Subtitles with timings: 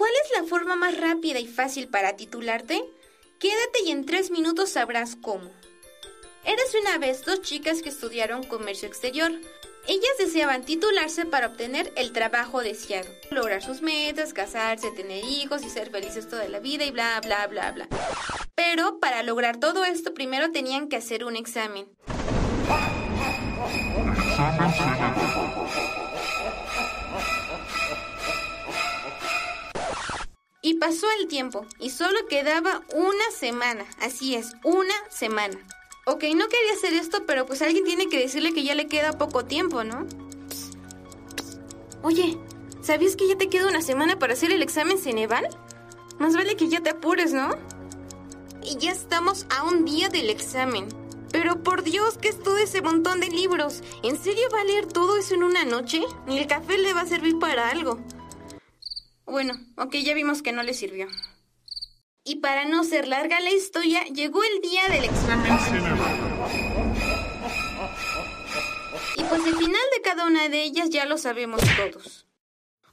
[0.00, 2.82] ¿Cuál es la forma más rápida y fácil para titularte?
[3.38, 5.50] Quédate y en tres minutos sabrás cómo.
[6.42, 9.30] Eres una vez dos chicas que estudiaron comercio exterior.
[9.86, 15.68] Ellas deseaban titularse para obtener el trabajo deseado, lograr sus metas, casarse, tener hijos y
[15.68, 17.88] ser felices toda la vida y bla, bla, bla, bla.
[18.54, 21.86] Pero para lograr todo esto primero tenían que hacer un examen.
[30.62, 35.56] Y pasó el tiempo y solo quedaba una semana, así es, una semana.
[36.04, 39.16] Ok, no quería hacer esto, pero pues alguien tiene que decirle que ya le queda
[39.16, 40.06] poco tiempo, ¿no?
[42.02, 42.36] Oye,
[42.82, 45.48] ¿sabías que ya te queda una semana para hacer el examen Ceneval?
[46.18, 47.56] Más vale que ya te apures, ¿no?
[48.62, 50.88] Y ya estamos a un día del examen.
[51.32, 53.82] Pero por Dios, ¿qué es todo ese montón de libros?
[54.02, 56.02] ¿En serio va a leer todo eso en una noche?
[56.26, 57.98] Ni el café le va a servir para algo.
[59.30, 61.06] Bueno, ok, ya vimos que no le sirvió.
[62.24, 65.52] Y para no ser larga la historia, llegó el día del examen.
[69.16, 72.26] Y pues el final de cada una de ellas ya lo sabemos todos.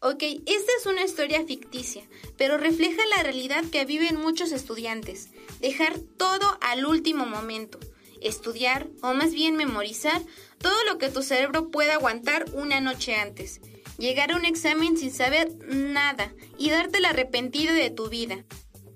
[0.00, 2.02] Ok, esta es una historia ficticia,
[2.36, 5.30] pero refleja la realidad que viven muchos estudiantes.
[5.60, 7.78] Dejar todo al último momento.
[8.20, 10.20] Estudiar, o más bien memorizar,
[10.58, 13.60] todo lo que tu cerebro pueda aguantar una noche antes.
[13.98, 18.44] Llegar a un examen sin saber nada y darte el arrepentido de tu vida.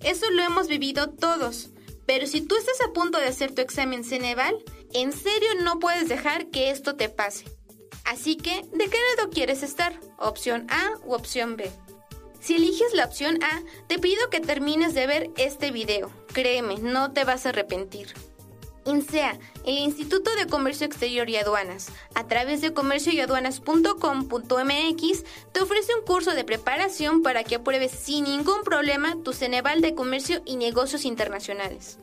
[0.00, 1.70] Eso lo hemos vivido todos.
[2.06, 4.56] Pero si tú estás a punto de hacer tu examen Ceneval,
[4.94, 7.44] en serio no puedes dejar que esto te pase.
[8.04, 10.00] Así que, ¿de qué lado quieres estar?
[10.18, 11.70] ¿Opción A u opción B?
[12.40, 16.10] Si eliges la opción A, te pido que termines de ver este video.
[16.32, 18.14] Créeme, no te vas a arrepentir.
[18.88, 26.02] INSEA, el Instituto de Comercio Exterior y Aduanas, a través de comercioyaduanas.com.mx, te ofrece un
[26.04, 31.04] curso de preparación para que apruebes sin ningún problema tu Ceneval de Comercio y Negocios
[31.04, 31.98] Internacionales.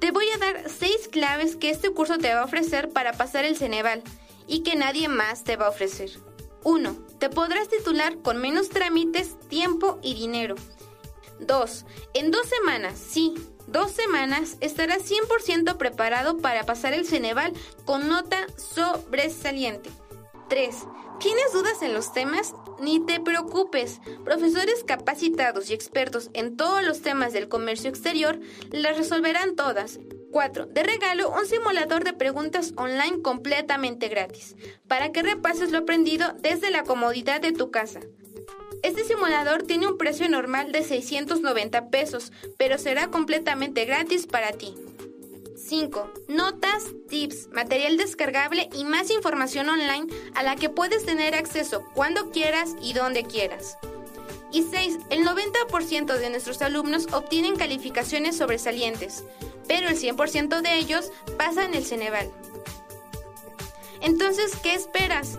[0.00, 3.44] Te voy a dar seis claves que este curso te va a ofrecer para pasar
[3.44, 4.02] el Ceneval
[4.46, 6.10] y que nadie más te va a ofrecer.
[6.64, 7.06] 1.
[7.18, 10.56] Te podrás titular con menos trámites, tiempo y dinero.
[11.40, 11.84] 2.
[12.14, 13.34] En dos semanas, sí,
[13.68, 17.52] dos semanas estarás 100% preparado para pasar el Ceneval
[17.84, 19.90] con nota sobresaliente.
[20.48, 20.74] 3.
[21.20, 22.54] ¿Tienes dudas en los temas?
[22.80, 24.00] Ni te preocupes.
[24.24, 28.38] Profesores capacitados y expertos en todos los temas del comercio exterior
[28.70, 29.98] las resolverán todas.
[30.30, 30.66] 4.
[30.66, 34.56] De regalo, un simulador de preguntas online completamente gratis,
[34.86, 38.00] para que repases lo aprendido desde la comodidad de tu casa.
[38.82, 44.74] Este simulador tiene un precio normal de 690 pesos, pero será completamente gratis para ti.
[45.56, 46.12] 5.
[46.28, 52.30] Notas, tips, material descargable y más información online a la que puedes tener acceso cuando
[52.30, 53.76] quieras y donde quieras.
[54.52, 54.98] Y 6.
[55.10, 59.24] El 90% de nuestros alumnos obtienen calificaciones sobresalientes,
[59.66, 62.30] pero el 100% de ellos pasan el Ceneval.
[64.00, 65.38] Entonces, ¿qué esperas?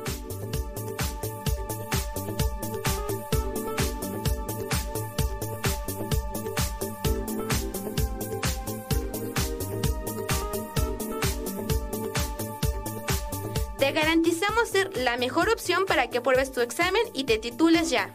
[13.80, 18.14] Te garantizamos ser la mejor opción para que pruebes tu examen y te titules ya.